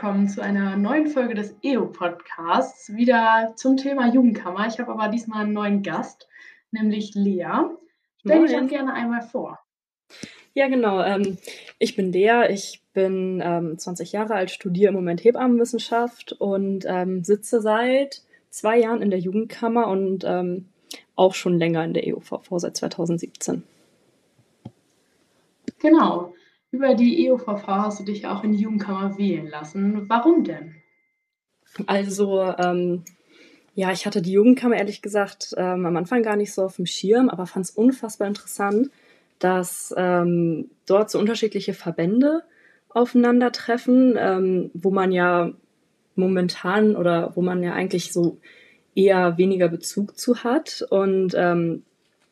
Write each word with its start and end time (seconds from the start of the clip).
willkommen 0.00 0.30
zu 0.30 0.42
einer 0.42 0.78
neuen 0.78 1.08
Folge 1.08 1.34
des 1.34 1.54
EO-Podcasts. 1.62 2.96
Wieder 2.96 3.52
zum 3.56 3.76
Thema 3.76 4.10
Jugendkammer. 4.10 4.66
Ich 4.66 4.78
habe 4.78 4.92
aber 4.92 5.08
diesmal 5.08 5.44
einen 5.44 5.52
neuen 5.52 5.82
Gast, 5.82 6.26
nämlich 6.70 7.14
Lea. 7.14 7.44
Stell 8.20 8.46
dich 8.46 8.56
doch 8.56 8.66
gerne 8.66 8.94
einmal 8.94 9.20
vor. 9.20 9.58
Ja, 10.54 10.68
genau. 10.68 11.02
Ähm, 11.02 11.36
ich 11.78 11.96
bin 11.96 12.12
Lea. 12.12 12.46
Ich 12.48 12.80
bin 12.94 13.42
ähm, 13.44 13.78
20 13.78 14.12
Jahre 14.12 14.36
alt, 14.36 14.50
studiere 14.50 14.88
im 14.88 14.94
Moment 14.94 15.22
Hebammenwissenschaft 15.22 16.32
und 16.32 16.86
ähm, 16.88 17.22
sitze 17.22 17.60
seit 17.60 18.22
zwei 18.48 18.78
Jahren 18.78 19.02
in 19.02 19.10
der 19.10 19.20
Jugendkammer 19.20 19.86
und 19.88 20.24
ähm, 20.26 20.64
auch 21.14 21.34
schon 21.34 21.58
länger 21.58 21.84
in 21.84 21.92
der 21.92 22.06
EOVV 22.06 22.48
seit 22.56 22.74
2017. 22.74 23.64
Genau. 25.78 26.32
Über 26.72 26.94
die 26.94 27.26
EOVV 27.26 27.66
hast 27.66 28.00
du 28.00 28.04
dich 28.04 28.26
auch 28.26 28.44
in 28.44 28.52
die 28.52 28.62
Jugendkammer 28.62 29.18
wählen 29.18 29.48
lassen. 29.48 30.08
Warum 30.08 30.44
denn? 30.44 30.76
Also, 31.86 32.42
ähm, 32.58 33.04
ja, 33.74 33.92
ich 33.92 34.06
hatte 34.06 34.22
die 34.22 34.32
Jugendkammer 34.32 34.76
ehrlich 34.76 35.02
gesagt 35.02 35.54
ähm, 35.56 35.86
am 35.86 35.96
Anfang 35.96 36.22
gar 36.22 36.36
nicht 36.36 36.52
so 36.52 36.62
auf 36.62 36.76
dem 36.76 36.86
Schirm, 36.86 37.28
aber 37.28 37.46
fand 37.46 37.66
es 37.66 37.70
unfassbar 37.70 38.28
interessant, 38.28 38.90
dass 39.38 39.94
ähm, 39.96 40.70
dort 40.86 41.10
so 41.10 41.18
unterschiedliche 41.18 41.74
Verbände 41.74 42.42
aufeinandertreffen, 42.90 44.16
ähm, 44.18 44.70
wo 44.74 44.90
man 44.90 45.12
ja 45.12 45.52
momentan 46.14 46.96
oder 46.96 47.32
wo 47.36 47.42
man 47.42 47.62
ja 47.62 47.72
eigentlich 47.72 48.12
so 48.12 48.38
eher 48.94 49.38
weniger 49.38 49.68
Bezug 49.68 50.18
zu 50.18 50.42
hat 50.42 50.84
und 50.90 51.34
ähm, 51.36 51.84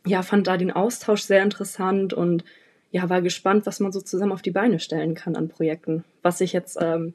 ja, 0.06 0.22
fand 0.22 0.46
da 0.46 0.56
den 0.56 0.70
Austausch 0.70 1.22
sehr 1.22 1.42
interessant 1.42 2.12
und 2.12 2.44
ja, 2.90 3.08
war 3.08 3.22
gespannt, 3.22 3.66
was 3.66 3.80
man 3.80 3.92
so 3.92 4.00
zusammen 4.00 4.32
auf 4.32 4.42
die 4.42 4.50
Beine 4.50 4.80
stellen 4.80 5.14
kann 5.14 5.36
an 5.36 5.48
Projekten. 5.48 6.04
Was 6.22 6.40
ich 6.40 6.52
jetzt 6.52 6.78
ähm, 6.80 7.14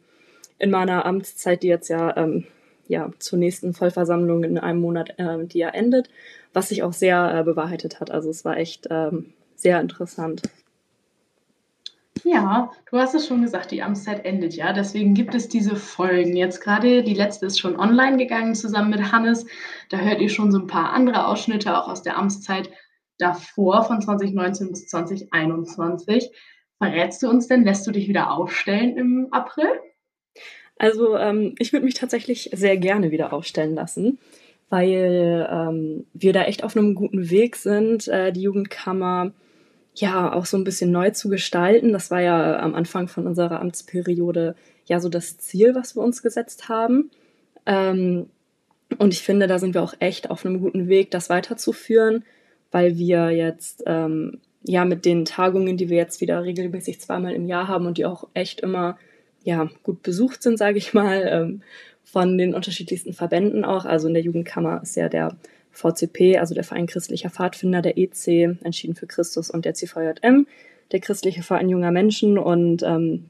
in 0.59 0.69
meiner 0.69 1.05
Amtszeit, 1.05 1.63
die 1.63 1.67
jetzt 1.67 1.89
ja, 1.89 2.15
ähm, 2.15 2.45
ja 2.87 3.11
zur 3.19 3.39
nächsten 3.39 3.73
Vollversammlung 3.73 4.43
in 4.43 4.57
einem 4.57 4.81
Monat, 4.81 5.17
äh, 5.17 5.45
die 5.45 5.59
ja 5.59 5.69
endet, 5.69 6.09
was 6.53 6.69
sich 6.69 6.83
auch 6.83 6.93
sehr 6.93 7.39
äh, 7.39 7.43
bewahrheitet 7.43 7.99
hat. 7.99 8.11
Also 8.11 8.29
es 8.29 8.45
war 8.45 8.57
echt 8.57 8.87
ähm, 8.91 9.33
sehr 9.55 9.81
interessant. 9.81 10.43
Ja, 12.23 12.71
du 12.89 12.97
hast 12.97 13.15
es 13.15 13.27
schon 13.27 13.41
gesagt, 13.41 13.71
die 13.71 13.83
Amtszeit 13.83 14.23
endet 14.23 14.53
ja. 14.53 14.71
Deswegen 14.71 15.13
gibt 15.13 15.35
es 15.35 15.49
diese 15.49 15.75
Folgen. 15.75 16.37
Jetzt 16.37 16.61
gerade, 16.61 17.03
die 17.03 17.13
letzte 17.15 17.47
ist 17.47 17.59
schon 17.59 17.77
online 17.77 18.17
gegangen 18.17 18.55
zusammen 18.55 18.91
mit 18.91 19.11
Hannes. 19.11 19.45
Da 19.89 19.97
hört 19.97 20.21
ihr 20.21 20.29
schon 20.29 20.51
so 20.51 20.59
ein 20.59 20.67
paar 20.67 20.93
andere 20.93 21.27
Ausschnitte 21.27 21.77
auch 21.77 21.89
aus 21.89 22.03
der 22.03 22.17
Amtszeit 22.17 22.69
davor 23.23 23.83
von 23.85 24.01
2019 24.01 24.69
bis 24.69 24.87
2021. 24.87 26.29
Verrätst 26.77 27.23
du 27.23 27.29
uns 27.29 27.47
denn, 27.47 27.63
lässt 27.63 27.87
du 27.87 27.91
dich 27.91 28.07
wieder 28.07 28.31
aufstellen 28.31 28.97
im 28.97 29.27
April? 29.31 29.69
Also 30.77 31.15
ähm, 31.17 31.55
ich 31.59 31.71
würde 31.71 31.85
mich 31.85 31.93
tatsächlich 31.93 32.49
sehr 32.53 32.77
gerne 32.77 33.11
wieder 33.11 33.31
aufstellen 33.31 33.75
lassen, 33.75 34.19
weil 34.69 35.47
ähm, 35.49 36.05
wir 36.13 36.33
da 36.33 36.43
echt 36.43 36.63
auf 36.63 36.75
einem 36.75 36.95
guten 36.95 37.29
Weg 37.29 37.55
sind, 37.55 38.07
äh, 38.09 38.33
die 38.33 38.41
Jugendkammer 38.41 39.31
ja 39.95 40.33
auch 40.33 40.45
so 40.45 40.57
ein 40.57 40.63
bisschen 40.63 40.91
neu 40.91 41.11
zu 41.11 41.29
gestalten. 41.29 41.93
Das 41.93 42.11
war 42.11 42.19
ja 42.19 42.59
am 42.59 42.75
Anfang 42.75 43.07
von 43.07 43.27
unserer 43.27 43.61
Amtsperiode 43.61 44.55
ja 44.85 44.99
so 44.99 45.07
das 45.07 45.37
Ziel, 45.37 45.75
was 45.75 45.95
wir 45.95 46.01
uns 46.01 46.21
gesetzt 46.21 46.67
haben. 46.67 47.11
Ähm, 47.65 48.29
und 48.97 49.13
ich 49.13 49.21
finde, 49.21 49.47
da 49.47 49.59
sind 49.59 49.75
wir 49.75 49.83
auch 49.83 49.93
echt 49.99 50.29
auf 50.29 50.45
einem 50.45 50.59
guten 50.59 50.89
Weg, 50.89 51.11
das 51.11 51.29
weiterzuführen 51.29 52.25
weil 52.73 52.97
wir 52.97 53.29
jetzt 53.29 53.83
ähm, 53.85 54.39
ja 54.65 54.83
mit 54.83 55.05
den 55.05 55.25
Tagungen, 55.25 55.77
die 55.77 55.89
wir 55.89 55.97
jetzt 55.97 56.19
wieder 56.19 56.43
regelmäßig 56.43 56.99
zweimal 56.99 57.33
im 57.33 57.47
Jahr 57.47 57.67
haben 57.67 57.85
und 57.85 57.97
die 57.97 58.05
auch 58.05 58.27
echt 58.33 58.61
immer 58.61 58.97
ja 59.43 59.69
gut 59.83 60.01
besucht 60.03 60.41
sind, 60.41 60.57
sage 60.57 60.77
ich 60.79 60.93
mal, 60.93 61.27
ähm, 61.29 61.61
von 62.03 62.37
den 62.37 62.55
unterschiedlichsten 62.55 63.13
Verbänden 63.13 63.63
auch. 63.63 63.85
Also 63.85 64.07
in 64.07 64.15
der 64.15 64.23
Jugendkammer 64.23 64.81
ist 64.81 64.95
ja 64.95 65.07
der 65.07 65.37
VCP, 65.71 66.37
also 66.37 66.55
der 66.55 66.63
Verein 66.63 66.87
Christlicher 66.87 67.29
Pfadfinder, 67.29 67.81
der 67.81 67.97
EC, 67.97 68.57
Entschieden 68.63 68.95
für 68.95 69.07
Christus 69.07 69.49
und 69.49 69.65
der 69.65 69.75
CVJM, 69.75 70.47
der 70.91 70.99
Christliche 70.99 71.43
Verein 71.43 71.69
junger 71.69 71.91
Menschen. 71.91 72.37
Und 72.37 72.81
ähm, 72.83 73.25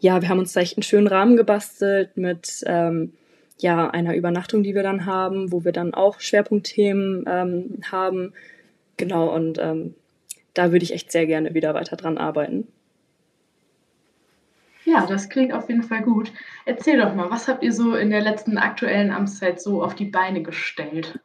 ja, 0.00 0.22
wir 0.22 0.28
haben 0.28 0.38
uns 0.38 0.52
da 0.52 0.60
echt 0.60 0.76
einen 0.76 0.82
schönen 0.82 1.06
Rahmen 1.06 1.36
gebastelt 1.36 2.16
mit 2.16 2.62
ähm, 2.66 3.12
ja, 3.58 3.88
einer 3.88 4.14
Übernachtung, 4.14 4.62
die 4.62 4.74
wir 4.74 4.82
dann 4.82 5.06
haben, 5.06 5.52
wo 5.52 5.64
wir 5.64 5.72
dann 5.72 5.94
auch 5.94 6.20
Schwerpunktthemen 6.20 7.24
ähm, 7.26 7.78
haben. 7.90 8.32
Genau, 8.96 9.34
und 9.34 9.58
ähm, 9.58 9.94
da 10.54 10.72
würde 10.72 10.84
ich 10.84 10.92
echt 10.92 11.12
sehr 11.12 11.26
gerne 11.26 11.54
wieder 11.54 11.74
weiter 11.74 11.96
dran 11.96 12.18
arbeiten. 12.18 12.68
Ja, 14.84 15.04
das 15.06 15.28
klingt 15.28 15.52
auf 15.52 15.68
jeden 15.68 15.82
Fall 15.82 16.02
gut. 16.02 16.32
Erzähl 16.64 16.98
doch 16.98 17.14
mal, 17.14 17.30
was 17.30 17.48
habt 17.48 17.64
ihr 17.64 17.72
so 17.72 17.96
in 17.96 18.10
der 18.10 18.20
letzten 18.20 18.56
aktuellen 18.56 19.10
Amtszeit 19.10 19.60
so 19.60 19.82
auf 19.82 19.94
die 19.94 20.04
Beine 20.04 20.42
gestellt? 20.42 21.18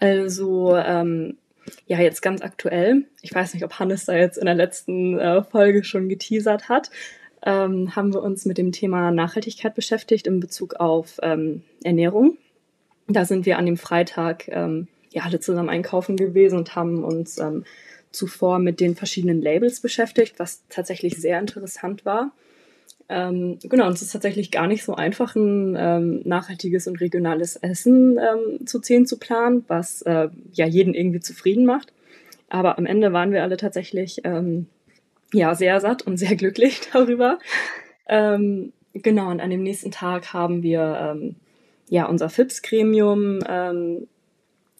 Also, 0.00 0.76
ähm, 0.76 1.38
ja, 1.86 2.00
jetzt 2.00 2.20
ganz 2.20 2.42
aktuell. 2.42 3.06
Ich 3.22 3.32
weiß 3.32 3.54
nicht, 3.54 3.64
ob 3.64 3.78
Hannes 3.78 4.06
da 4.06 4.14
jetzt 4.14 4.38
in 4.38 4.46
der 4.46 4.54
letzten 4.54 5.18
äh, 5.18 5.42
Folge 5.44 5.84
schon 5.84 6.08
geteasert 6.08 6.68
hat 6.68 6.90
ähm, 7.42 7.94
haben 7.94 8.12
wir 8.12 8.22
uns 8.22 8.44
mit 8.44 8.58
dem 8.58 8.72
Thema 8.72 9.10
Nachhaltigkeit 9.10 9.74
beschäftigt 9.74 10.26
in 10.26 10.40
Bezug 10.40 10.74
auf 10.74 11.18
ähm, 11.22 11.62
Ernährung. 11.84 12.36
Da 13.06 13.24
sind 13.24 13.46
wir 13.46 13.58
an 13.58 13.66
dem 13.66 13.76
Freitag 13.76 14.48
ähm, 14.48 14.88
ja 15.10 15.22
alle 15.22 15.40
zusammen 15.40 15.68
einkaufen 15.68 16.16
gewesen 16.16 16.58
und 16.58 16.74
haben 16.74 17.04
uns 17.04 17.38
ähm, 17.38 17.64
zuvor 18.10 18.58
mit 18.58 18.80
den 18.80 18.94
verschiedenen 18.94 19.40
Labels 19.40 19.80
beschäftigt, 19.80 20.38
was 20.38 20.62
tatsächlich 20.68 21.16
sehr 21.16 21.38
interessant 21.38 22.04
war. 22.04 22.32
Ähm, 23.10 23.58
genau, 23.62 23.86
und 23.86 23.94
es 23.94 24.02
ist 24.02 24.12
tatsächlich 24.12 24.50
gar 24.50 24.66
nicht 24.66 24.84
so 24.84 24.94
einfach, 24.94 25.34
ein 25.34 25.76
ähm, 25.78 26.20
nachhaltiges 26.24 26.86
und 26.86 27.00
regionales 27.00 27.56
Essen 27.56 28.18
zu 28.66 28.80
zehn 28.80 29.06
zu 29.06 29.18
planen, 29.18 29.64
was 29.68 30.02
äh, 30.02 30.28
ja 30.52 30.66
jeden 30.66 30.94
irgendwie 30.94 31.20
zufrieden 31.20 31.64
macht. 31.64 31.92
Aber 32.50 32.78
am 32.78 32.86
Ende 32.86 33.12
waren 33.12 33.32
wir 33.32 33.42
alle 33.42 33.56
tatsächlich 33.56 34.22
ähm, 34.24 34.66
ja, 35.32 35.54
sehr 35.54 35.80
satt 35.80 36.02
und 36.02 36.16
sehr 36.16 36.36
glücklich 36.36 36.80
darüber. 36.92 37.38
Ähm, 38.08 38.72
genau, 38.94 39.30
und 39.30 39.40
an 39.40 39.50
dem 39.50 39.62
nächsten 39.62 39.90
Tag 39.90 40.32
haben 40.32 40.62
wir 40.62 40.98
ähm, 41.00 41.36
ja 41.88 42.06
unser 42.06 42.28
FIPS-Gremium 42.28 43.40
ähm, 43.46 44.08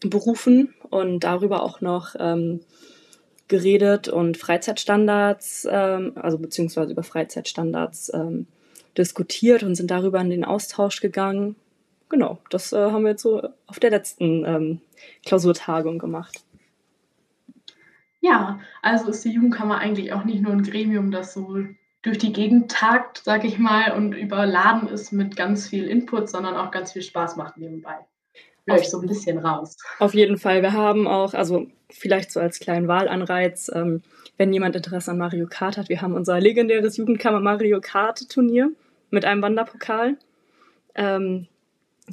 berufen 0.00 0.74
und 0.90 1.24
darüber 1.24 1.62
auch 1.62 1.80
noch 1.80 2.14
ähm, 2.18 2.60
geredet 3.48 4.08
und 4.08 4.36
Freizeitstandards, 4.36 5.66
ähm, 5.70 6.12
also 6.16 6.38
beziehungsweise 6.38 6.92
über 6.92 7.02
Freizeitstandards 7.02 8.12
ähm, 8.14 8.46
diskutiert 8.96 9.62
und 9.62 9.74
sind 9.74 9.90
darüber 9.90 10.20
in 10.20 10.30
den 10.30 10.44
Austausch 10.44 11.00
gegangen. 11.00 11.56
Genau, 12.08 12.38
das 12.50 12.72
äh, 12.72 12.76
haben 12.90 13.02
wir 13.02 13.10
jetzt 13.10 13.22
so 13.22 13.42
auf 13.66 13.78
der 13.80 13.90
letzten 13.90 14.80
Klausurtagung 15.24 15.98
gemacht. 15.98 16.42
Ja, 18.28 18.60
also 18.82 19.08
ist 19.10 19.24
die 19.24 19.30
Jugendkammer 19.30 19.78
eigentlich 19.78 20.12
auch 20.12 20.24
nicht 20.24 20.42
nur 20.42 20.52
ein 20.52 20.62
Gremium, 20.62 21.10
das 21.10 21.32
so 21.32 21.58
durch 22.02 22.18
die 22.18 22.32
Gegend 22.32 22.70
tagt, 22.70 23.22
sag 23.24 23.44
ich 23.44 23.58
mal, 23.58 23.92
und 23.92 24.12
überladen 24.12 24.88
ist 24.88 25.12
mit 25.12 25.36
ganz 25.36 25.68
viel 25.68 25.88
Input, 25.88 26.28
sondern 26.28 26.56
auch 26.56 26.70
ganz 26.70 26.92
viel 26.92 27.02
Spaß 27.02 27.36
macht 27.36 27.56
nebenbei. 27.56 27.96
Ich 28.76 28.90
so 28.90 29.00
ein 29.00 29.06
bisschen 29.06 29.38
raus. 29.38 29.78
Auf 29.98 30.12
jeden 30.12 30.36
Fall. 30.36 30.60
Wir 30.60 30.74
haben 30.74 31.06
auch, 31.06 31.32
also 31.32 31.68
vielleicht 31.90 32.30
so 32.30 32.38
als 32.38 32.60
kleinen 32.60 32.86
Wahlanreiz, 32.86 33.70
ähm, 33.74 34.02
wenn 34.36 34.52
jemand 34.52 34.76
Interesse 34.76 35.10
an 35.10 35.18
Mario 35.18 35.46
Kart 35.48 35.78
hat, 35.78 35.88
wir 35.88 36.02
haben 36.02 36.12
unser 36.12 36.38
legendäres 36.38 36.98
Jugendkammer 36.98 37.40
Mario 37.40 37.80
Kart 37.80 38.28
Turnier 38.28 38.70
mit 39.10 39.24
einem 39.24 39.40
Wanderpokal. 39.40 40.18
Ähm, 40.94 41.48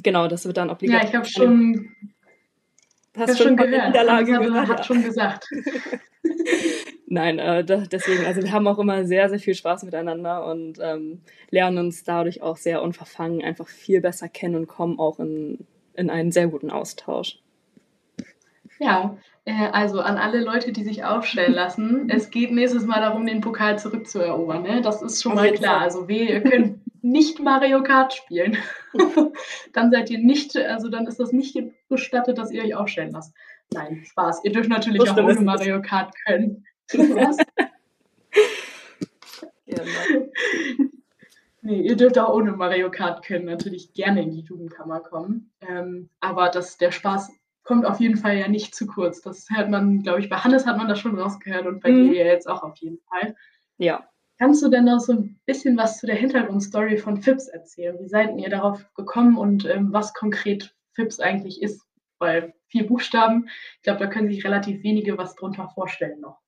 genau, 0.02 0.28
das 0.28 0.46
wird 0.46 0.56
dann 0.56 0.70
obligatorisch. 0.70 1.04
Ja, 1.04 1.08
ich 1.10 1.14
habe 1.14 1.26
schon 1.26 1.90
Hast 3.16 3.38
ja, 3.38 3.44
schon 3.44 3.56
gehört. 3.56 3.88
Niederlage 3.88 4.34
hat, 4.34 4.42
gehört. 4.42 4.68
Hat 4.68 4.86
schon 4.86 5.02
gesagt. 5.02 5.48
Nein, 7.06 7.38
äh, 7.38 7.64
deswegen, 7.64 8.26
also 8.26 8.42
wir 8.42 8.52
haben 8.52 8.66
auch 8.66 8.78
immer 8.78 9.04
sehr, 9.04 9.28
sehr 9.28 9.38
viel 9.38 9.54
Spaß 9.54 9.84
miteinander 9.84 10.44
und 10.46 10.78
ähm, 10.82 11.20
lernen 11.50 11.78
uns 11.78 12.02
dadurch 12.02 12.42
auch 12.42 12.56
sehr 12.56 12.82
unverfangen 12.82 13.42
einfach 13.42 13.68
viel 13.68 14.00
besser 14.00 14.28
kennen 14.28 14.56
und 14.56 14.66
kommen 14.66 14.98
auch 14.98 15.20
in, 15.20 15.66
in 15.94 16.10
einen 16.10 16.32
sehr 16.32 16.48
guten 16.48 16.70
Austausch. 16.70 17.38
Ja, 18.78 19.16
äh, 19.44 19.68
also 19.72 20.00
an 20.00 20.18
alle 20.18 20.40
Leute, 20.40 20.72
die 20.72 20.84
sich 20.84 21.04
aufstellen 21.04 21.54
lassen, 21.54 22.10
es 22.10 22.30
geht 22.30 22.52
nächstes 22.52 22.84
Mal 22.84 23.00
darum, 23.00 23.24
den 23.24 23.40
Pokal 23.40 23.78
zurückzuerobern. 23.78 24.62
Ne? 24.62 24.82
Das 24.82 25.00
ist 25.00 25.22
schon 25.22 25.34
mal 25.34 25.52
klar. 25.52 25.80
Also 25.80 26.08
wir, 26.08 26.28
ihr 26.28 26.40
könnt 26.42 26.75
nicht 27.06 27.40
Mario 27.40 27.82
Kart 27.82 28.14
spielen. 28.14 28.56
dann 29.72 29.90
seid 29.90 30.10
ihr 30.10 30.18
nicht, 30.18 30.56
also 30.56 30.88
dann 30.88 31.06
ist 31.06 31.20
das 31.20 31.32
nicht 31.32 31.56
gestattet, 31.88 32.38
dass 32.38 32.50
ihr 32.50 32.64
euch 32.64 32.74
aufstellen 32.74 33.12
lasst. 33.12 33.34
Nein, 33.72 34.04
Spaß. 34.04 34.44
Ihr 34.44 34.52
dürft 34.52 34.68
natürlich 34.68 35.08
auch 35.08 35.16
ohne 35.16 35.40
Mario 35.40 35.82
Kart 35.82 36.12
können. 36.26 36.64
Was? 36.92 37.36
ja, 39.66 39.82
nee, 41.62 41.80
ihr 41.80 41.96
dürft 41.96 42.18
auch 42.18 42.34
ohne 42.34 42.52
Mario 42.52 42.90
Kart 42.90 43.24
können, 43.24 43.46
natürlich 43.46 43.92
gerne 43.92 44.22
in 44.22 44.30
die 44.30 44.42
Jugendkammer 44.42 45.00
kommen. 45.00 45.52
Ähm, 45.60 46.10
aber 46.20 46.48
das, 46.48 46.78
der 46.78 46.92
Spaß 46.92 47.32
kommt 47.64 47.84
auf 47.84 48.00
jeden 48.00 48.16
Fall 48.16 48.36
ja 48.36 48.48
nicht 48.48 48.74
zu 48.74 48.86
kurz. 48.86 49.20
Das 49.20 49.48
hört 49.50 49.68
man, 49.68 50.02
glaube 50.02 50.20
ich, 50.20 50.28
bei 50.28 50.36
Hannes 50.36 50.66
hat 50.66 50.76
man 50.76 50.88
das 50.88 51.00
schon 51.00 51.18
rausgehört 51.18 51.66
und 51.66 51.80
bei 51.80 51.90
mhm. 51.90 52.10
dir 52.10 52.24
jetzt 52.24 52.48
auch 52.48 52.62
auf 52.62 52.76
jeden 52.78 53.00
Fall. 53.10 53.34
Ja. 53.78 54.08
Kannst 54.38 54.62
du 54.62 54.68
denn 54.68 54.84
noch 54.84 55.00
so 55.00 55.12
ein 55.12 55.40
bisschen 55.46 55.76
was 55.78 55.98
zu 55.98 56.06
der 56.06 56.16
Hintergrundstory 56.16 56.98
von 56.98 57.22
FIPS 57.22 57.48
erzählen? 57.48 57.98
Wie 57.98 58.08
seid 58.08 58.36
ihr 58.38 58.50
darauf 58.50 58.92
gekommen 58.94 59.38
und 59.38 59.64
ähm, 59.64 59.92
was 59.92 60.12
konkret 60.12 60.74
FIPS 60.92 61.20
eigentlich 61.20 61.62
ist? 61.62 61.82
Weil 62.18 62.54
vier 62.68 62.86
Buchstaben, 62.86 63.48
ich 63.76 63.82
glaube, 63.82 64.00
da 64.00 64.06
können 64.06 64.28
sich 64.28 64.44
relativ 64.44 64.82
wenige 64.82 65.16
was 65.16 65.36
drunter 65.36 65.68
vorstellen 65.74 66.20
noch. 66.20 66.38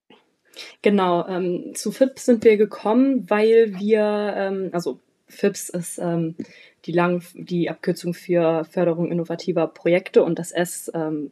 Genau, 0.82 1.26
ähm, 1.28 1.72
zu 1.74 1.92
FIPS 1.92 2.26
sind 2.26 2.44
wir 2.44 2.56
gekommen, 2.56 3.28
weil 3.30 3.78
wir, 3.78 4.34
ähm, 4.36 4.70
also 4.72 5.00
FIPS 5.28 5.68
ist 5.70 5.98
ähm, 5.98 6.36
die, 6.84 6.92
lang, 6.92 7.22
die 7.34 7.70
Abkürzung 7.70 8.12
für 8.14 8.64
Förderung 8.64 9.10
innovativer 9.10 9.66
Projekte 9.66 10.22
und 10.22 10.38
das 10.38 10.52
S 10.52 10.90
ähm, 10.94 11.30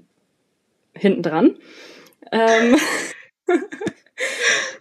hinten 0.94 1.22
dran. 1.22 1.56
Ähm, 2.32 2.76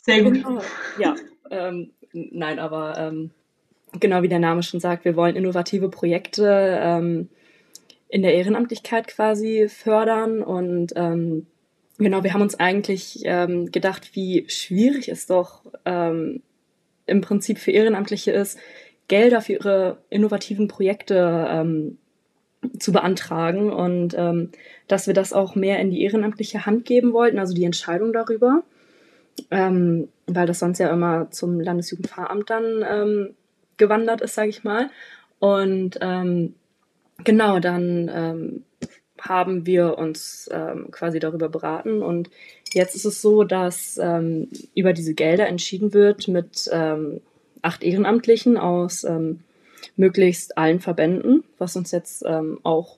Sehr 0.01 0.23
gut. 0.23 0.33
Genau, 0.35 0.61
ja, 0.99 1.15
ähm, 1.51 1.91
nein, 2.13 2.59
aber 2.59 2.97
ähm, 2.97 3.31
genau 3.99 4.21
wie 4.21 4.29
der 4.29 4.39
Name 4.39 4.63
schon 4.63 4.79
sagt, 4.79 5.05
wir 5.05 5.15
wollen 5.15 5.35
innovative 5.35 5.89
Projekte 5.89 6.79
ähm, 6.81 7.29
in 8.09 8.21
der 8.21 8.33
Ehrenamtlichkeit 8.33 9.07
quasi 9.07 9.67
fördern 9.69 10.41
und 10.41 10.93
ähm, 10.95 11.47
genau, 11.97 12.23
wir 12.23 12.33
haben 12.33 12.41
uns 12.41 12.59
eigentlich 12.59 13.21
ähm, 13.23 13.71
gedacht, 13.71 14.11
wie 14.13 14.45
schwierig 14.47 15.09
es 15.09 15.27
doch 15.27 15.61
ähm, 15.85 16.41
im 17.05 17.21
Prinzip 17.21 17.57
für 17.59 17.71
Ehrenamtliche 17.71 18.31
ist, 18.31 18.57
Gelder 19.07 19.41
für 19.41 19.53
ihre 19.53 19.97
innovativen 20.09 20.67
Projekte 20.67 21.47
ähm, 21.49 21.97
zu 22.79 22.91
beantragen 22.91 23.71
und 23.71 24.15
ähm, 24.17 24.51
dass 24.87 25.07
wir 25.07 25.13
das 25.13 25.33
auch 25.33 25.55
mehr 25.55 25.79
in 25.79 25.91
die 25.91 26.01
ehrenamtliche 26.01 26.65
Hand 26.65 26.85
geben 26.85 27.13
wollten, 27.13 27.37
also 27.37 27.53
die 27.53 27.63
Entscheidung 27.63 28.13
darüber, 28.13 28.63
ähm, 29.51 30.07
weil 30.27 30.47
das 30.47 30.59
sonst 30.59 30.79
ja 30.79 30.89
immer 30.89 31.29
zum 31.31 31.59
Landesjugendfahramt 31.59 32.49
dann 32.49 32.83
ähm, 32.87 33.35
gewandert 33.77 34.21
ist, 34.21 34.35
sage 34.35 34.49
ich 34.49 34.63
mal. 34.63 34.89
Und 35.39 35.97
ähm, 36.01 36.55
genau, 37.23 37.59
dann 37.59 38.09
ähm, 38.13 38.63
haben 39.19 39.65
wir 39.65 39.97
uns 39.97 40.49
ähm, 40.51 40.89
quasi 40.91 41.19
darüber 41.19 41.49
beraten 41.49 42.01
und 42.01 42.29
jetzt 42.73 42.95
ist 42.95 43.05
es 43.05 43.21
so, 43.21 43.43
dass 43.43 43.99
ähm, 44.01 44.49
über 44.75 44.93
diese 44.93 45.13
Gelder 45.13 45.47
entschieden 45.47 45.93
wird 45.93 46.27
mit 46.27 46.69
ähm, 46.71 47.21
acht 47.61 47.83
Ehrenamtlichen 47.83 48.57
aus 48.57 49.03
ähm, 49.03 49.39
möglichst 49.95 50.57
allen 50.57 50.79
Verbänden, 50.79 51.43
was 51.57 51.75
uns 51.75 51.91
jetzt 51.91 52.23
ähm, 52.25 52.59
auch 52.63 52.97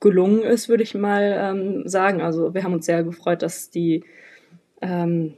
gelungen 0.00 0.42
ist, 0.42 0.68
würde 0.68 0.82
ich 0.82 0.94
mal 0.94 1.36
ähm, 1.36 1.88
sagen. 1.88 2.20
Also 2.20 2.54
wir 2.54 2.62
haben 2.62 2.74
uns 2.74 2.86
sehr 2.86 3.02
gefreut, 3.02 3.42
dass 3.42 3.70
die 3.70 4.04
ähm, 4.80 5.34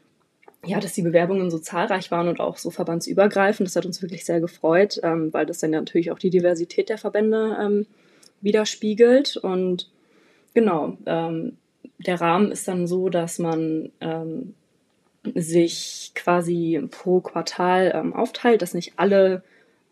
ja, 0.65 0.79
dass 0.79 0.93
die 0.93 1.03
Bewerbungen 1.03 1.51
so 1.51 1.59
zahlreich 1.59 2.11
waren 2.11 2.29
und 2.29 2.41
auch 2.41 2.59
so 2.59 2.71
verbandsübergreifend. 2.71 3.67
Das 3.67 3.77
hat 3.77 3.87
uns 3.87 4.03
wirklich 4.03 4.25
sehr 4.25 4.41
gefreut, 4.41 5.01
ähm, 5.03 5.33
weil 5.33 5.47
das 5.47 5.61
dann 5.61 5.71
natürlich 5.71 6.11
auch 6.11 6.19
die 6.19 6.31
Diversität 6.31 6.91
der 6.91 6.99
Verbände 6.99 7.57
ähm, 7.61 7.87
widerspiegelt. 8.43 9.39
Und 9.39 9.91
genau, 10.53 10.99
ähm, 11.07 11.57
der 11.99 12.21
Rahmen 12.21 12.53
ist 12.53 12.69
dann 12.69 12.87
so, 12.87 13.09
dass 13.09 13.39
man 13.39 13.91
ähm, 14.01 14.55
sich 15.35 16.13
quasi 16.15 16.87
pro 16.91 17.21
Quartal 17.21 17.93
ähm, 17.95 18.13
aufteilt, 18.13 18.61
dass 18.61 18.75
nicht 18.75 18.95
alle 18.97 19.43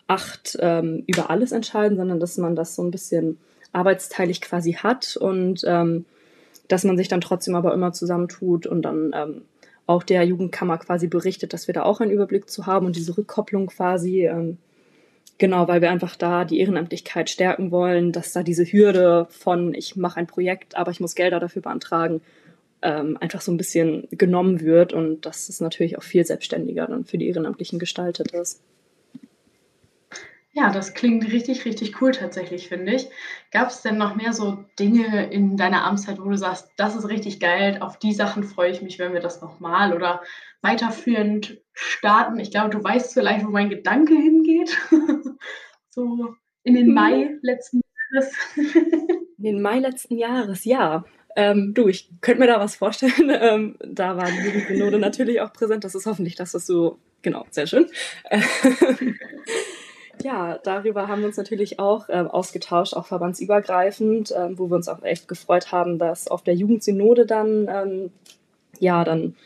acht 0.07 0.57
ähm, 0.61 1.05
über 1.07 1.31
alles 1.31 1.53
entscheiden, 1.53 1.97
sondern 1.97 2.21
dass 2.21 2.37
man 2.37 2.57
das 2.57 2.75
so 2.75 2.83
ein 2.83 2.91
bisschen 2.91 3.39
arbeitsteilig 3.73 4.41
quasi 4.41 4.73
hat 4.73 5.19
und 5.19 5.63
dass 5.63 6.85
man 6.85 6.97
sich 6.97 7.09
dann 7.09 7.21
trotzdem 7.21 7.55
aber 7.55 7.75
immer 7.75 7.93
zusammentut 7.93 8.67
und 8.67 8.81
dann 8.81 9.43
auch 9.89 10.03
der 10.03 10.23
Jugendkammer 10.23 10.77
quasi 10.79 11.09
berichtet, 11.09 11.55
dass 11.55 11.67
wir 11.67 11.73
da 11.73 11.83
auch 11.83 12.01
einen 12.01 12.11
Überblick 12.11 12.51
zu 12.51 12.67
haben 12.67 12.87
und 12.87 12.95
diese 12.95 13.17
Rückkopplung 13.17 13.69
quasi, 13.69 14.27
ähm, 14.27 14.59
genau, 15.39 15.67
weil 15.67 15.81
wir 15.81 15.91
einfach 15.91 16.15
da 16.15 16.45
die 16.45 16.61
Ehrenamtlichkeit 16.61 17.31
stärken 17.31 17.71
wollen, 17.71 18.13
dass 18.13 18.35
da 18.35 18.43
diese 18.43 18.67
Hürde 18.67 19.27
von 19.31 19.73
ich 19.73 19.97
mache 19.97 20.21
ein 20.21 20.27
Projekt, 20.27 20.77
aber 20.77 20.91
ich 20.91 21.01
muss 21.01 21.15
Gelder 21.15 21.41
dafür 21.41 21.63
beantragen, 21.63 22.21
ähm, 22.83 23.17
einfach 23.19 23.41
so 23.41 23.51
ein 23.51 23.57
bisschen 23.57 24.07
genommen 24.11 24.61
wird 24.61 24.93
und 24.93 25.25
dass 25.25 25.49
es 25.49 25.61
natürlich 25.61 25.97
auch 25.97 26.03
viel 26.03 26.25
selbstständiger 26.25 26.87
dann 26.87 27.07
für 27.07 27.17
die 27.17 27.29
Ehrenamtlichen 27.29 27.79
gestaltet 27.79 28.33
ist. 28.33 28.61
Ja, 30.59 30.73
das 30.73 30.93
klingt 30.93 31.31
richtig, 31.31 31.65
richtig 31.65 32.03
cool 32.03 32.11
tatsächlich, 32.11 32.67
finde 32.67 32.93
ich. 32.93 33.09
Gab 33.53 33.69
es 33.69 33.83
denn 33.83 33.97
noch 33.97 34.17
mehr 34.17 34.33
so 34.33 34.65
Dinge 34.77 35.31
in 35.31 35.57
deiner 35.57 35.85
Amtszeit, 35.85 36.19
wo 36.19 36.29
du 36.29 36.37
sagst, 36.37 36.69
das 36.77 36.97
ist 36.97 37.09
richtig 37.09 37.39
geil, 37.39 37.79
auf 37.81 37.97
die 38.01 38.13
Sachen 38.13 38.43
freue 38.43 38.73
ich 38.73 38.83
mich, 38.83 38.99
wenn 38.99 39.13
wir 39.13 39.21
das 39.21 39.41
nochmal 39.41 39.95
oder 39.95 40.21
weiterführend 40.61 41.61
starten? 41.75 42.41
Ich 42.41 42.51
glaube, 42.51 42.71
du 42.71 42.83
weißt 42.83 43.15
vielleicht, 43.15 43.47
wo 43.47 43.51
mein 43.51 43.71
Gedanke 43.71 44.15
hingeht. 44.15 44.77
so 45.91 46.35
in 46.65 46.75
den 46.75 46.93
Mai 46.93 47.27
mhm. 47.27 47.39
letzten 47.43 47.81
Jahres. 48.11 48.35
in 48.57 49.45
den 49.45 49.63
Mai 49.63 49.79
letzten 49.79 50.17
Jahres, 50.17 50.65
ja. 50.65 51.05
Ähm, 51.37 51.73
du, 51.73 51.87
ich 51.87 52.11
könnte 52.21 52.41
mir 52.41 52.49
da 52.49 52.59
was 52.59 52.75
vorstellen. 52.75 53.13
Ähm, 53.31 53.77
da 53.79 54.17
war 54.17 54.27
die 54.27 54.45
Jugendbynode 54.45 54.99
natürlich 54.99 55.41
auch 55.41 55.53
präsent. 55.53 55.85
Das 55.85 55.95
ist 55.95 56.07
hoffentlich 56.07 56.35
das, 56.35 56.53
was 56.53 56.67
du, 56.67 56.99
genau, 57.23 57.47
sehr 57.53 57.69
schön. 57.69 57.87
Ja, 60.23 60.59
darüber 60.63 61.09
haben 61.09 61.21
wir 61.21 61.29
uns 61.29 61.37
natürlich 61.37 61.79
auch 61.79 62.09
ähm, 62.09 62.29
ausgetauscht, 62.29 62.95
auch 62.95 63.07
verbandsübergreifend, 63.07 64.33
ähm, 64.37 64.59
wo 64.59 64.69
wir 64.69 64.77
uns 64.77 64.89
auch 64.89 65.03
echt 65.03 65.29
gefreut 65.29 65.73
haben, 65.73 65.99
dass 65.99 66.29
auf 66.29 66.43
der 66.43 66.55
Jugendsynode 66.55 67.27
dann, 67.27 67.69
ähm, 67.69 68.11
ja, 68.79 69.05
dann 69.05 69.37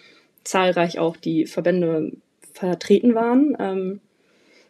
zahlreich 0.45 0.99
auch 0.99 1.17
die 1.17 1.47
Verbände 1.47 2.13
vertreten 2.53 3.15
waren. 3.15 3.57
Ähm, 3.59 4.01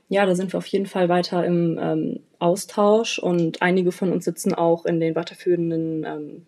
ja, 0.09 0.27
da 0.27 0.35
sind 0.35 0.53
wir 0.53 0.59
auf 0.59 0.67
jeden 0.67 0.87
Fall 0.87 1.09
weiter 1.09 1.45
im 1.45 1.79
ähm, 1.81 2.21
Austausch 2.39 3.19
und 3.19 3.63
einige 3.63 3.93
von 3.93 4.13
uns 4.13 4.25
sitzen 4.25 4.53
auch 4.55 4.85
in 4.85 5.01
den 5.01 5.15
weiterführenden 5.15 6.05
ähm, 6.05 6.47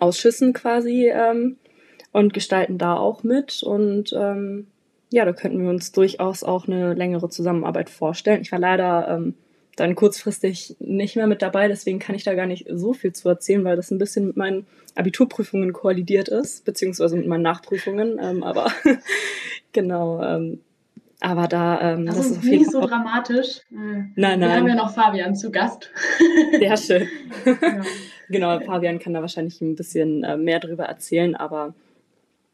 Ausschüssen 0.00 0.52
quasi 0.52 1.10
und 2.12 2.34
gestalten 2.34 2.76
da 2.76 2.96
auch 2.96 3.22
mit. 3.22 3.62
Und 3.62 4.14
ja, 5.10 5.24
da 5.24 5.32
könnten 5.32 5.62
wir 5.62 5.70
uns 5.70 5.92
durchaus 5.92 6.44
auch 6.44 6.66
eine 6.66 6.94
längere 6.94 7.28
Zusammenarbeit 7.28 7.90
vorstellen. 7.90 8.42
Ich 8.42 8.52
war 8.52 8.58
leider 8.58 9.08
ähm, 9.08 9.34
dann 9.76 9.94
kurzfristig 9.94 10.76
nicht 10.80 11.16
mehr 11.16 11.26
mit 11.26 11.40
dabei, 11.40 11.68
deswegen 11.68 11.98
kann 11.98 12.14
ich 12.14 12.24
da 12.24 12.34
gar 12.34 12.46
nicht 12.46 12.66
so 12.70 12.92
viel 12.92 13.12
zu 13.12 13.28
erzählen, 13.28 13.64
weil 13.64 13.76
das 13.76 13.90
ein 13.90 13.98
bisschen 13.98 14.26
mit 14.26 14.36
meinen 14.36 14.66
Abiturprüfungen 14.96 15.72
koalidiert 15.72 16.28
ist, 16.28 16.64
beziehungsweise 16.64 17.16
mit 17.16 17.26
meinen 17.26 17.42
Nachprüfungen. 17.42 18.18
Ähm, 18.20 18.42
aber 18.42 18.72
genau, 19.72 20.22
ähm, 20.22 20.60
aber 21.20 21.48
da, 21.48 21.80
ähm, 21.80 22.06
das, 22.06 22.16
das 22.16 22.26
ist, 22.26 22.36
ist 22.38 22.44
nicht 22.44 22.70
so 22.70 22.80
dramatisch. 22.80 23.60
Nein, 23.70 24.12
nein. 24.14 24.40
Wir 24.40 24.52
haben 24.52 24.68
ja 24.68 24.74
noch 24.76 24.94
Fabian 24.94 25.34
zu 25.34 25.50
Gast. 25.50 25.90
Sehr 26.58 26.76
schön. 26.76 27.08
Ja. 27.46 27.80
genau, 28.28 28.60
Fabian 28.60 28.98
kann 28.98 29.14
da 29.14 29.22
wahrscheinlich 29.22 29.60
ein 29.62 29.74
bisschen 29.74 30.22
äh, 30.22 30.36
mehr 30.36 30.60
drüber 30.60 30.84
erzählen, 30.84 31.34
aber 31.34 31.74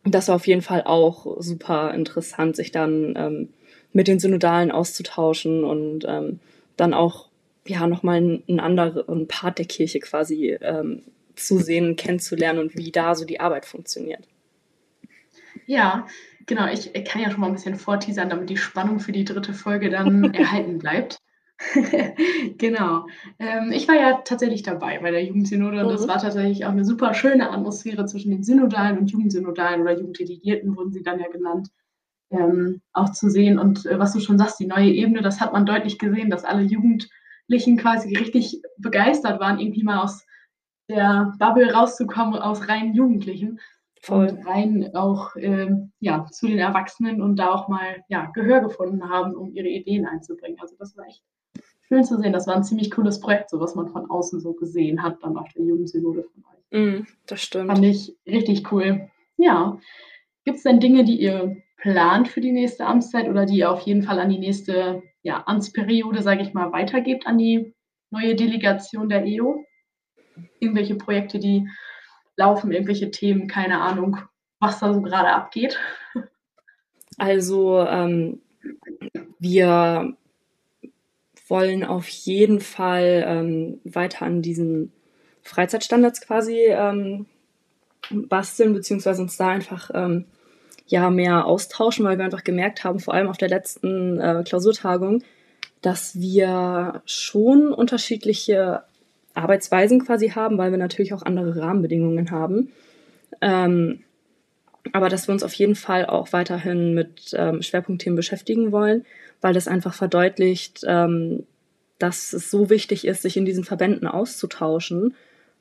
das 0.04 0.28
war 0.28 0.36
auf 0.36 0.46
jeden 0.46 0.62
Fall 0.62 0.82
auch 0.84 1.40
super 1.40 1.94
interessant, 1.94 2.56
sich 2.56 2.72
dann 2.72 3.14
ähm, 3.16 3.48
mit 3.92 4.08
den 4.08 4.18
Synodalen 4.18 4.70
auszutauschen 4.70 5.64
und 5.64 6.04
ähm, 6.06 6.40
dann 6.76 6.94
auch 6.94 7.28
ja 7.66 7.86
nochmal 7.86 8.16
einen, 8.16 8.42
einen 8.48 8.60
anderen 8.60 9.26
Part 9.28 9.58
der 9.58 9.66
Kirche 9.66 10.00
quasi 10.00 10.58
ähm, 10.60 11.02
zu 11.36 11.58
sehen, 11.58 11.96
kennenzulernen 11.96 12.58
und 12.58 12.76
wie 12.76 12.92
da 12.92 13.14
so 13.14 13.24
die 13.24 13.40
Arbeit 13.40 13.64
funktioniert. 13.64 14.24
Ja, 15.66 16.06
Genau, 16.46 16.66
ich 16.66 16.92
kann 17.04 17.22
ja 17.22 17.30
schon 17.30 17.40
mal 17.40 17.46
ein 17.46 17.54
bisschen 17.54 17.76
vorteasern, 17.76 18.28
damit 18.28 18.50
die 18.50 18.56
Spannung 18.56 19.00
für 19.00 19.12
die 19.12 19.24
dritte 19.24 19.54
Folge 19.54 19.90
dann 19.90 20.34
erhalten 20.34 20.78
bleibt. 20.78 21.18
genau. 22.58 23.06
Ähm, 23.38 23.70
ich 23.72 23.86
war 23.86 23.94
ja 23.94 24.20
tatsächlich 24.24 24.62
dabei 24.62 24.98
bei 24.98 25.10
der 25.10 25.24
Jugendsynode 25.24 25.80
und 25.80 25.86
mhm. 25.86 25.92
das 25.92 26.08
war 26.08 26.18
tatsächlich 26.18 26.64
auch 26.64 26.70
eine 26.70 26.84
super 26.84 27.14
schöne 27.14 27.50
Atmosphäre 27.50 28.06
zwischen 28.06 28.30
den 28.30 28.42
Synodalen 28.42 28.98
und 28.98 29.10
Jugendsynodalen 29.10 29.82
oder 29.82 29.96
Jugenddelegierten 29.96 30.76
wurden 30.76 30.92
sie 30.92 31.02
dann 31.02 31.20
ja 31.20 31.28
genannt, 31.28 31.68
ähm, 32.30 32.80
auch 32.92 33.12
zu 33.12 33.30
sehen. 33.30 33.58
Und 33.58 33.86
äh, 33.86 33.98
was 33.98 34.12
du 34.12 34.20
schon 34.20 34.38
sagst, 34.38 34.58
die 34.58 34.66
neue 34.66 34.90
Ebene, 34.90 35.22
das 35.22 35.40
hat 35.40 35.52
man 35.52 35.66
deutlich 35.66 35.98
gesehen, 35.98 36.30
dass 36.30 36.44
alle 36.44 36.62
Jugendlichen 36.62 37.76
quasi 37.76 38.16
richtig 38.16 38.60
begeistert 38.78 39.40
waren, 39.40 39.60
irgendwie 39.60 39.84
mal 39.84 40.02
aus 40.02 40.26
der 40.88 41.32
Bubble 41.38 41.72
rauszukommen, 41.72 42.34
aus 42.34 42.68
rein 42.68 42.94
Jugendlichen. 42.94 43.60
Voll. 44.02 44.28
und 44.28 44.46
rein 44.46 44.90
auch 44.94 45.34
äh, 45.36 45.70
ja, 45.98 46.26
zu 46.26 46.46
den 46.46 46.58
Erwachsenen 46.58 47.22
und 47.22 47.36
da 47.36 47.48
auch 47.48 47.68
mal 47.68 48.02
ja, 48.08 48.30
Gehör 48.34 48.60
gefunden 48.60 49.08
haben, 49.08 49.34
um 49.34 49.54
ihre 49.54 49.68
Ideen 49.68 50.04
einzubringen. 50.04 50.58
Also 50.60 50.76
das 50.78 50.94
war 50.94 51.06
echt 51.06 51.24
schön 51.88 52.04
zu 52.04 52.18
sehen. 52.18 52.32
Das 52.32 52.46
war 52.46 52.56
ein 52.56 52.64
ziemlich 52.64 52.90
cooles 52.90 53.20
Projekt, 53.20 53.50
so 53.50 53.60
was 53.60 53.74
man 53.74 53.88
von 53.88 54.10
außen 54.10 54.40
so 54.40 54.52
gesehen 54.52 55.02
hat, 55.02 55.22
dann 55.22 55.36
auf 55.36 55.48
der 55.52 55.64
Jugendsynode 55.64 56.24
von 56.24 56.44
euch. 56.44 57.00
Mm, 57.00 57.06
das 57.26 57.42
stimmt. 57.42 57.68
Fand 57.68 57.84
ich 57.84 58.16
richtig 58.26 58.70
cool. 58.72 59.08
Ja. 59.36 59.78
Gibt 60.44 60.58
es 60.58 60.62
denn 60.62 60.80
Dinge, 60.80 61.04
die 61.04 61.20
ihr 61.20 61.56
plant 61.76 62.28
für 62.28 62.40
die 62.40 62.52
nächste 62.52 62.86
Amtszeit 62.86 63.28
oder 63.28 63.46
die 63.46 63.58
ihr 63.58 63.70
auf 63.70 63.80
jeden 63.80 64.02
Fall 64.02 64.18
an 64.18 64.30
die 64.30 64.38
nächste 64.38 65.02
ja, 65.22 65.42
Amtsperiode, 65.46 66.22
sage 66.22 66.42
ich 66.42 66.54
mal, 66.54 66.72
weitergebt 66.72 67.26
an 67.26 67.38
die 67.38 67.74
neue 68.10 68.34
Delegation 68.34 69.08
der 69.08 69.24
EO? 69.24 69.64
Irgendwelche 70.60 70.96
Projekte, 70.96 71.38
die 71.38 71.68
laufen 72.36 72.72
irgendwelche 72.72 73.10
Themen, 73.10 73.46
keine 73.48 73.80
Ahnung, 73.80 74.18
was 74.60 74.80
da 74.80 74.92
so 74.92 75.00
gerade 75.02 75.28
abgeht. 75.28 75.78
Also 77.16 77.80
ähm, 77.80 78.40
wir 79.38 80.16
wollen 81.46 81.84
auf 81.84 82.08
jeden 82.08 82.60
Fall 82.60 83.24
ähm, 83.26 83.80
weiter 83.84 84.24
an 84.24 84.42
diesen 84.42 84.92
Freizeitstandards 85.42 86.22
quasi 86.22 86.58
ähm, 86.68 87.26
basteln, 88.10 88.72
beziehungsweise 88.72 89.22
uns 89.22 89.36
da 89.36 89.48
einfach 89.48 89.90
ähm, 89.94 90.24
ja 90.86 91.10
mehr 91.10 91.46
austauschen, 91.46 92.04
weil 92.04 92.18
wir 92.18 92.24
einfach 92.24 92.44
gemerkt 92.44 92.84
haben, 92.84 93.00
vor 93.00 93.14
allem 93.14 93.28
auf 93.28 93.36
der 93.36 93.48
letzten 93.48 94.20
äh, 94.20 94.42
Klausurtagung, 94.44 95.22
dass 95.82 96.18
wir 96.18 97.02
schon 97.04 97.72
unterschiedliche 97.72 98.82
Arbeitsweisen 99.34 100.04
quasi 100.04 100.30
haben, 100.30 100.58
weil 100.58 100.70
wir 100.70 100.78
natürlich 100.78 101.12
auch 101.12 101.22
andere 101.22 101.60
Rahmenbedingungen 101.60 102.30
haben. 102.30 102.72
Ähm, 103.40 104.00
aber 104.92 105.08
dass 105.08 105.28
wir 105.28 105.32
uns 105.32 105.42
auf 105.42 105.54
jeden 105.54 105.74
Fall 105.74 106.06
auch 106.06 106.32
weiterhin 106.32 106.94
mit 106.94 107.34
ähm, 107.34 107.62
Schwerpunktthemen 107.62 108.16
beschäftigen 108.16 108.70
wollen, 108.70 109.04
weil 109.44 109.52
das 109.52 109.68
einfach 109.68 109.92
verdeutlicht, 109.92 110.80
ähm, 110.86 111.44
dass 111.98 112.32
es 112.32 112.50
so 112.50 112.70
wichtig 112.70 113.06
ist, 113.06 113.20
sich 113.20 113.36
in 113.36 113.44
diesen 113.44 113.62
Verbänden 113.62 114.08
auszutauschen. 114.08 115.14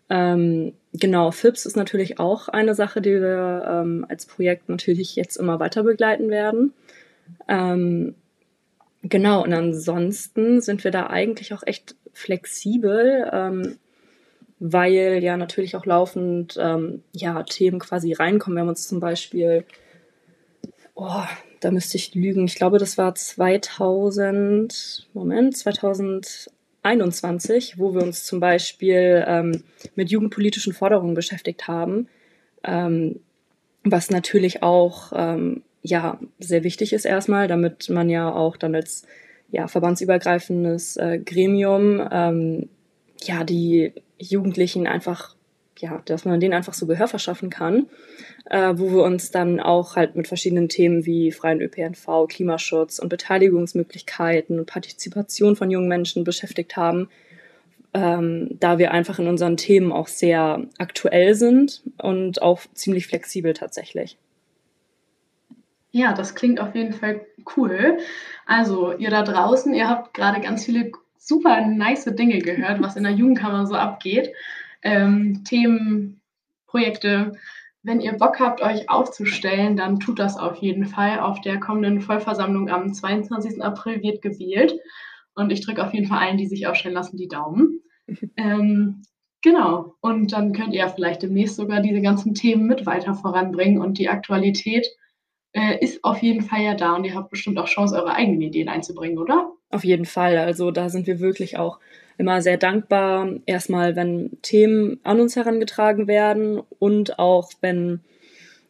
Ähm, 0.09 0.71
genau, 0.93 1.31
FIPS 1.31 1.65
ist 1.65 1.75
natürlich 1.75 2.17
auch 2.17 2.47
eine 2.47 2.75
Sache, 2.75 3.01
die 3.01 3.11
wir 3.11 3.65
ähm, 3.67 4.05
als 4.07 4.25
Projekt 4.25 4.69
natürlich 4.69 5.17
jetzt 5.17 5.35
immer 5.35 5.59
weiter 5.59 5.83
begleiten 5.83 6.29
werden. 6.29 6.71
Ähm, 7.49 8.15
genau, 9.01 9.43
und 9.43 9.51
ansonsten 9.51 10.61
sind 10.61 10.85
wir 10.85 10.91
da 10.91 11.07
eigentlich 11.07 11.53
auch 11.53 11.63
echt 11.65 11.97
flexibel. 12.13 13.29
Ähm, 13.33 13.75
weil 14.65 15.21
ja 15.21 15.35
natürlich 15.35 15.75
auch 15.75 15.85
laufend 15.85 16.57
ähm, 16.57 17.03
ja, 17.11 17.43
Themen 17.43 17.79
quasi 17.79 18.13
reinkommen. 18.13 18.55
Wir 18.55 18.61
haben 18.61 18.69
uns 18.69 18.87
zum 18.87 19.01
Beispiel, 19.01 19.65
oh, 20.95 21.25
da 21.63 21.71
müsste 21.71 21.97
ich 21.97 22.13
lügen, 22.15 22.45
ich 22.45 22.55
glaube, 22.55 22.77
das 22.77 22.97
war 22.97 23.13
2000, 23.15 25.07
Moment, 25.13 25.55
2021, 25.55 27.77
wo 27.77 27.93
wir 27.93 28.01
uns 28.01 28.25
zum 28.25 28.39
Beispiel 28.39 29.23
ähm, 29.27 29.63
mit 29.95 30.09
jugendpolitischen 30.11 30.73
Forderungen 30.73 31.13
beschäftigt 31.13 31.67
haben, 31.67 32.07
ähm, 32.63 33.19
was 33.83 34.09
natürlich 34.09 34.63
auch 34.63 35.11
ähm, 35.15 35.61
ja, 35.81 36.19
sehr 36.39 36.63
wichtig 36.63 36.93
ist 36.93 37.05
erstmal, 37.05 37.47
damit 37.47 37.89
man 37.89 38.09
ja 38.09 38.33
auch 38.33 38.57
dann 38.57 38.75
als 38.75 39.05
ja, 39.51 39.67
verbandsübergreifendes 39.67 40.97
äh, 40.97 41.19
Gremium 41.19 42.01
ähm, 42.11 42.69
ja, 43.21 43.43
die 43.43 43.93
Jugendlichen 44.17 44.87
einfach, 44.87 45.35
ja, 45.79 46.01
dass 46.05 46.25
man 46.25 46.39
denen 46.39 46.53
einfach 46.53 46.73
so 46.73 46.85
Gehör 46.85 47.07
verschaffen 47.07 47.49
kann, 47.49 47.87
äh, 48.49 48.73
wo 48.75 48.91
wir 48.91 49.03
uns 49.03 49.31
dann 49.31 49.59
auch 49.59 49.95
halt 49.95 50.15
mit 50.15 50.27
verschiedenen 50.27 50.69
Themen 50.69 51.05
wie 51.05 51.31
freien 51.31 51.61
ÖPNV, 51.61 52.27
Klimaschutz 52.27 52.99
und 52.99 53.09
Beteiligungsmöglichkeiten 53.09 54.59
und 54.59 54.65
Partizipation 54.65 55.55
von 55.55 55.71
jungen 55.71 55.87
Menschen 55.87 56.23
beschäftigt 56.23 56.77
haben, 56.77 57.09
ähm, 57.93 58.49
da 58.59 58.77
wir 58.77 58.91
einfach 58.91 59.19
in 59.19 59.27
unseren 59.27 59.57
Themen 59.57 59.91
auch 59.91 60.07
sehr 60.07 60.63
aktuell 60.77 61.35
sind 61.35 61.81
und 61.97 62.41
auch 62.41 62.61
ziemlich 62.73 63.07
flexibel 63.07 63.53
tatsächlich. 63.53 64.17
Ja, 65.91 66.13
das 66.13 66.33
klingt 66.33 66.59
auf 66.59 66.73
jeden 66.73 66.93
Fall 66.93 67.21
cool. 67.55 67.99
Also, 68.47 68.93
ihr 68.93 69.11
da 69.11 69.21
draußen, 69.21 69.75
ihr 69.75 69.87
habt 69.87 70.15
gerade 70.15 70.41
ganz 70.41 70.65
viele 70.65 70.91
super 71.19 71.65
nice 71.67 72.05
Dinge 72.05 72.39
gehört, 72.39 72.81
was 72.81 72.95
in 72.95 73.03
der 73.03 73.13
Jugendkammer 73.13 73.67
so 73.67 73.75
abgeht. 73.75 74.33
Ähm, 74.83 75.43
Themen, 75.43 76.21
Projekte. 76.67 77.33
Wenn 77.83 78.01
ihr 78.01 78.13
Bock 78.13 78.39
habt, 78.39 78.61
euch 78.61 78.89
aufzustellen, 78.89 79.75
dann 79.75 79.99
tut 79.99 80.17
das 80.17 80.37
auf 80.37 80.55
jeden 80.57 80.85
Fall. 80.85 81.19
Auf 81.19 81.41
der 81.41 81.59
kommenden 81.59 82.01
Vollversammlung 82.01 82.69
am 82.69 82.93
22. 82.93 83.61
April 83.61 84.01
wird 84.01 84.21
gewählt. 84.21 84.73
Und 85.35 85.51
ich 85.51 85.65
drücke 85.65 85.85
auf 85.85 85.93
jeden 85.93 86.07
Fall 86.07 86.19
allen, 86.19 86.37
die 86.37 86.47
sich 86.47 86.67
aufstellen 86.67 86.95
lassen, 86.95 87.17
die 87.17 87.27
Daumen. 87.27 87.79
Ähm, 88.35 89.01
genau. 89.41 89.95
Und 90.01 90.33
dann 90.33 90.51
könnt 90.51 90.73
ihr 90.73 90.89
vielleicht 90.89 91.23
demnächst 91.23 91.55
sogar 91.55 91.79
diese 91.79 92.01
ganzen 92.01 92.33
Themen 92.33 92.67
mit 92.67 92.85
weiter 92.85 93.13
voranbringen. 93.13 93.81
Und 93.81 93.97
die 93.97 94.09
Aktualität 94.09 94.85
äh, 95.53 95.79
ist 95.79 96.03
auf 96.03 96.21
jeden 96.21 96.41
Fall 96.41 96.61
ja 96.63 96.73
da. 96.73 96.95
Und 96.95 97.05
ihr 97.05 97.15
habt 97.15 97.29
bestimmt 97.29 97.57
auch 97.57 97.67
Chance, 97.67 97.95
eure 97.95 98.13
eigenen 98.13 98.41
Ideen 98.41 98.67
einzubringen, 98.67 99.17
oder? 99.17 99.52
Auf 99.73 99.83
jeden 99.83 100.05
Fall. 100.05 100.37
Also 100.37 100.69
da 100.69 100.89
sind 100.89 101.07
wir 101.07 101.19
wirklich 101.19 101.57
auch 101.57 101.79
immer 102.19 102.43
sehr 102.43 102.57
dankbar. 102.57 103.27
Erstmal, 103.47 103.95
wenn 103.95 104.37
Themen 104.43 104.99
an 105.01 105.19
uns 105.19 105.35
herangetragen 105.35 106.07
werden 106.07 106.61
und 106.77 107.17
auch 107.17 107.49
wenn, 107.61 108.01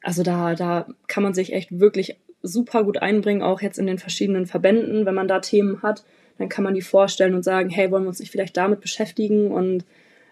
also 0.01 0.23
da, 0.23 0.55
da 0.55 0.87
kann 1.07 1.21
man 1.21 1.33
sich 1.33 1.51
echt 1.51 1.77
wirklich 1.77 2.15
super 2.41 2.85
gut 2.85 3.01
einbringen, 3.01 3.41
auch 3.41 3.61
jetzt 3.61 3.79
in 3.79 3.85
den 3.85 3.97
verschiedenen 3.97 4.45
Verbänden, 4.45 5.05
wenn 5.05 5.13
man 5.13 5.27
da 5.27 5.41
Themen 5.41 5.81
hat, 5.81 6.05
dann 6.37 6.47
kann 6.47 6.63
man 6.63 6.73
die 6.73 6.81
vorstellen 6.81 7.35
und 7.35 7.43
sagen, 7.43 7.69
hey, 7.69 7.91
wollen 7.91 8.03
wir 8.03 8.07
uns 8.09 8.19
nicht 8.19 8.31
vielleicht 8.31 8.55
damit 8.55 8.79
beschäftigen? 8.79 9.51
Und 9.51 9.83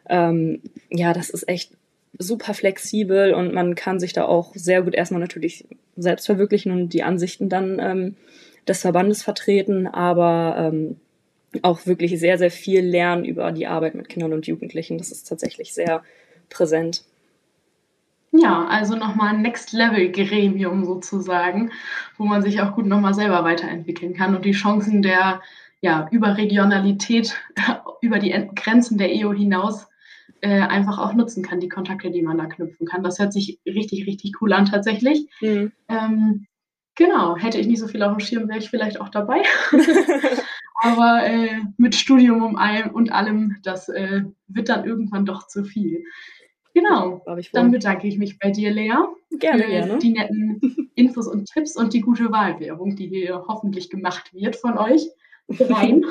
ähm, 0.07 0.61
ja, 0.89 1.11
das 1.11 1.29
ist 1.29 1.49
echt 1.49 1.73
super 2.17 2.53
flexibel 2.53 3.33
und 3.33 3.53
man 3.53 3.75
kann 3.75 3.99
sich 3.99 4.13
da 4.13 4.23
auch 4.23 4.55
sehr 4.55 4.83
gut 4.83 4.95
erstmal 4.95 5.19
natürlich 5.19 5.65
selbst 5.97 6.27
verwirklichen 6.27 6.71
und 6.71 6.93
die 6.93 7.03
Ansichten 7.03 7.49
dann 7.49 7.77
ähm, 7.79 8.15
des 8.67 8.81
Verbandes 8.81 9.23
vertreten, 9.23 9.87
aber 9.87 10.55
ähm, 10.57 10.97
auch 11.61 11.85
wirklich 11.85 12.19
sehr, 12.19 12.37
sehr 12.37 12.51
viel 12.51 12.81
lernen 12.81 13.25
über 13.25 13.51
die 13.51 13.67
Arbeit 13.67 13.95
mit 13.95 14.09
Kindern 14.09 14.33
und 14.33 14.47
Jugendlichen. 14.47 14.97
Das 14.97 15.11
ist 15.11 15.27
tatsächlich 15.27 15.73
sehr 15.73 16.03
präsent. 16.49 17.03
Ja, 18.31 18.65
also 18.67 18.95
nochmal 18.95 19.35
ein 19.35 19.41
Next-Level-Gremium 19.41 20.85
sozusagen, 20.85 21.71
wo 22.17 22.23
man 22.23 22.41
sich 22.41 22.61
auch 22.61 22.75
gut 22.75 22.85
nochmal 22.85 23.13
selber 23.13 23.43
weiterentwickeln 23.43 24.13
kann 24.13 24.35
und 24.35 24.45
die 24.45 24.53
Chancen 24.53 25.01
der 25.01 25.41
ja, 25.81 26.07
Überregionalität 26.11 27.35
über 28.01 28.19
die 28.19 28.31
Grenzen 28.55 28.97
der 28.97 29.13
EO 29.13 29.33
hinaus 29.33 29.87
äh, 30.39 30.61
einfach 30.61 30.97
auch 30.97 31.13
nutzen 31.13 31.43
kann, 31.43 31.59
die 31.59 31.69
Kontakte, 31.69 32.09
die 32.09 32.21
man 32.21 32.37
da 32.37 32.45
knüpfen 32.45 32.87
kann. 32.87 33.03
Das 33.03 33.19
hört 33.19 33.33
sich 33.33 33.59
richtig, 33.65 34.07
richtig 34.07 34.41
cool 34.41 34.53
an 34.53 34.65
tatsächlich. 34.65 35.27
Mhm. 35.41 35.73
Ähm, 35.89 36.47
Genau, 36.95 37.37
hätte 37.37 37.57
ich 37.57 37.67
nicht 37.67 37.79
so 37.79 37.87
viel 37.87 38.03
auf 38.03 38.11
dem 38.11 38.19
Schirm, 38.19 38.49
wäre 38.49 38.59
ich 38.59 38.69
vielleicht 38.69 38.99
auch 38.99 39.09
dabei. 39.09 39.41
Aber 40.81 41.23
äh, 41.23 41.61
mit 41.77 41.95
Studium 41.95 42.41
um 42.43 42.55
allem 42.55 42.91
und 42.91 43.11
allem, 43.11 43.57
das 43.63 43.87
äh, 43.89 44.23
wird 44.47 44.69
dann 44.69 44.85
irgendwann 44.85 45.25
doch 45.25 45.47
zu 45.47 45.63
viel. 45.63 46.03
Genau, 46.73 47.23
dann 47.53 47.71
bedanke 47.71 48.07
ich 48.07 48.17
mich 48.17 48.39
bei 48.39 48.49
dir, 48.49 48.71
Lea, 48.71 48.93
gerne, 49.39 49.63
für 49.63 49.69
gerne. 49.69 49.97
die 49.99 50.11
netten 50.11 50.91
Infos 50.95 51.27
und 51.27 51.51
Tipps 51.51 51.75
und 51.75 51.93
die 51.93 52.01
gute 52.01 52.31
Wahlwerbung, 52.31 52.95
die 52.95 53.07
hier 53.07 53.43
hoffentlich 53.47 53.89
gemacht 53.89 54.33
wird 54.33 54.55
von 54.55 54.77
euch 54.77 55.09
rein. 55.49 56.05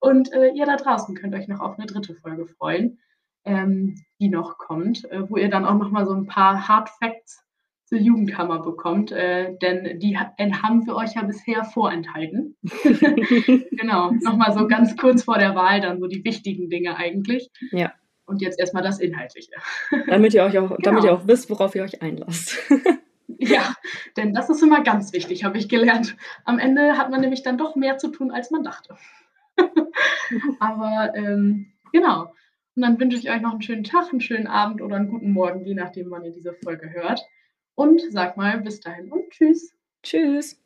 und 0.00 0.32
äh, 0.32 0.52
ihr 0.54 0.66
da 0.66 0.76
draußen 0.76 1.14
könnt 1.14 1.34
euch 1.34 1.48
noch 1.48 1.60
auf 1.60 1.78
eine 1.78 1.86
dritte 1.86 2.14
Folge 2.14 2.46
freuen, 2.46 2.98
ähm, 3.44 3.96
die 4.20 4.28
noch 4.28 4.58
kommt, 4.58 5.10
äh, 5.10 5.28
wo 5.28 5.38
ihr 5.38 5.48
dann 5.48 5.64
auch 5.64 5.78
noch 5.78 5.90
mal 5.90 6.04
so 6.04 6.12
ein 6.12 6.26
paar 6.26 6.68
Hard 6.68 6.90
Facts 6.90 7.42
zur 7.90 7.98
Jugendkammer 7.98 8.62
bekommt, 8.62 9.10
äh, 9.10 9.56
denn 9.60 9.98
die 9.98 10.16
haben 10.16 10.86
wir 10.86 10.94
euch 10.94 11.16
ja 11.16 11.22
bisher 11.22 11.64
vorenthalten. 11.64 12.56
genau, 12.62 14.12
nochmal 14.12 14.52
so 14.56 14.68
ganz 14.68 14.96
kurz 14.96 15.24
vor 15.24 15.38
der 15.38 15.56
Wahl 15.56 15.80
dann 15.80 15.98
so 15.98 16.06
die 16.06 16.24
wichtigen 16.24 16.70
Dinge 16.70 16.96
eigentlich. 16.96 17.50
Ja. 17.72 17.92
Und 18.26 18.42
jetzt 18.42 18.60
erstmal 18.60 18.84
das 18.84 19.00
Inhaltliche. 19.00 19.50
damit 20.06 20.34
ihr 20.34 20.44
euch 20.44 20.56
auch, 20.56 20.68
genau. 20.68 20.78
damit 20.80 21.02
ihr 21.02 21.12
auch 21.12 21.26
wisst, 21.26 21.50
worauf 21.50 21.74
ihr 21.74 21.82
euch 21.82 22.00
einlasst. 22.00 22.56
ja, 23.26 23.74
denn 24.16 24.34
das 24.34 24.48
ist 24.50 24.62
immer 24.62 24.84
ganz 24.84 25.12
wichtig, 25.12 25.42
habe 25.42 25.58
ich 25.58 25.68
gelernt. 25.68 26.16
Am 26.44 26.60
Ende 26.60 26.96
hat 26.96 27.10
man 27.10 27.20
nämlich 27.20 27.42
dann 27.42 27.58
doch 27.58 27.74
mehr 27.74 27.98
zu 27.98 28.12
tun, 28.12 28.30
als 28.30 28.52
man 28.52 28.62
dachte. 28.62 28.96
Aber 30.60 31.12
ähm, 31.16 31.72
genau. 31.92 32.32
Und 32.76 32.82
dann 32.82 33.00
wünsche 33.00 33.18
ich 33.18 33.28
euch 33.28 33.40
noch 33.40 33.50
einen 33.50 33.62
schönen 33.62 33.82
Tag, 33.82 34.12
einen 34.12 34.20
schönen 34.20 34.46
Abend 34.46 34.80
oder 34.80 34.94
einen 34.94 35.08
guten 35.08 35.32
Morgen, 35.32 35.64
je 35.64 35.74
nachdem, 35.74 36.08
wann 36.12 36.24
ihr 36.24 36.30
diese 36.30 36.54
Folge 36.54 36.88
hört. 36.92 37.20
Und 37.80 38.02
sag 38.10 38.36
mal 38.36 38.60
bis 38.60 38.78
dahin 38.80 39.10
und 39.10 39.30
tschüss. 39.30 39.72
Tschüss. 40.02 40.60